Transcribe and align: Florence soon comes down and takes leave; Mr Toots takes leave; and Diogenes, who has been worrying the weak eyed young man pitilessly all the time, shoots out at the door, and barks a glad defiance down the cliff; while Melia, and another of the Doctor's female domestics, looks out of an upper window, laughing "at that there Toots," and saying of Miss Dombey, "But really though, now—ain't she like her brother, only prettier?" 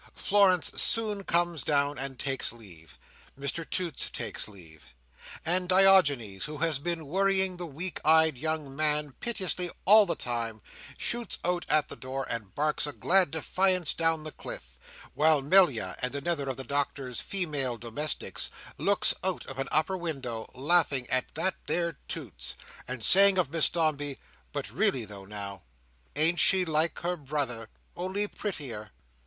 Florence 0.15 0.71
soon 0.81 1.23
comes 1.23 1.61
down 1.61 1.99
and 1.99 2.17
takes 2.17 2.51
leave; 2.51 2.97
Mr 3.39 3.69
Toots 3.69 4.09
takes 4.09 4.47
leave; 4.47 4.87
and 5.45 5.69
Diogenes, 5.69 6.45
who 6.45 6.57
has 6.57 6.79
been 6.79 7.05
worrying 7.05 7.55
the 7.57 7.67
weak 7.67 7.99
eyed 8.03 8.35
young 8.35 8.75
man 8.75 9.11
pitilessly 9.19 9.69
all 9.85 10.07
the 10.07 10.15
time, 10.15 10.59
shoots 10.97 11.37
out 11.45 11.67
at 11.69 11.87
the 11.87 11.95
door, 11.95 12.25
and 12.31 12.55
barks 12.55 12.87
a 12.87 12.93
glad 12.93 13.29
defiance 13.29 13.93
down 13.93 14.23
the 14.23 14.31
cliff; 14.31 14.79
while 15.13 15.39
Melia, 15.39 15.95
and 16.01 16.15
another 16.15 16.49
of 16.49 16.57
the 16.57 16.63
Doctor's 16.63 17.21
female 17.21 17.77
domestics, 17.77 18.49
looks 18.79 19.13
out 19.23 19.45
of 19.45 19.59
an 19.59 19.67
upper 19.71 19.95
window, 19.95 20.49
laughing 20.55 21.07
"at 21.11 21.25
that 21.35 21.53
there 21.67 21.99
Toots," 22.07 22.55
and 22.87 23.03
saying 23.03 23.37
of 23.37 23.51
Miss 23.51 23.69
Dombey, 23.69 24.17
"But 24.51 24.71
really 24.71 25.05
though, 25.05 25.25
now—ain't 25.25 26.39
she 26.39 26.65
like 26.65 26.97
her 27.01 27.15
brother, 27.15 27.69
only 27.95 28.25
prettier?" 28.27 28.89